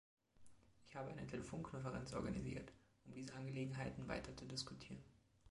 [0.87, 2.71] Ich habe eine Telefonkonferenz organisiert,
[3.05, 5.03] um diese Angelegenheiten weiter zu diskutieren.